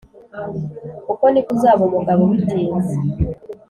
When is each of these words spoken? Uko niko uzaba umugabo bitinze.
Uko 1.11 1.23
niko 1.29 1.49
uzaba 1.55 1.81
umugabo 1.89 2.21
bitinze. 2.31 2.93